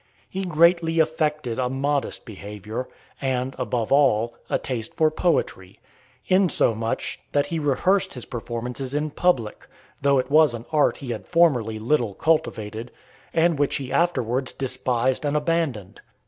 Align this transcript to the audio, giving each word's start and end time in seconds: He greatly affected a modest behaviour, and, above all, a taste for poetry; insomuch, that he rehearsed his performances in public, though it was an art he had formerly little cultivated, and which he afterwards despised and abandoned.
He 0.27 0.45
greatly 0.45 0.99
affected 0.99 1.59
a 1.59 1.69
modest 1.69 2.25
behaviour, 2.25 2.89
and, 3.21 3.55
above 3.59 3.91
all, 3.91 4.33
a 4.49 4.57
taste 4.57 4.95
for 4.95 5.11
poetry; 5.11 5.79
insomuch, 6.27 7.19
that 7.33 7.45
he 7.45 7.59
rehearsed 7.59 8.15
his 8.15 8.25
performances 8.25 8.95
in 8.95 9.11
public, 9.11 9.67
though 10.01 10.17
it 10.17 10.31
was 10.31 10.55
an 10.55 10.65
art 10.71 10.97
he 10.97 11.11
had 11.11 11.27
formerly 11.27 11.77
little 11.77 12.15
cultivated, 12.15 12.89
and 13.31 13.59
which 13.59 13.75
he 13.75 13.93
afterwards 13.93 14.53
despised 14.53 15.23
and 15.23 15.37
abandoned. 15.37 16.01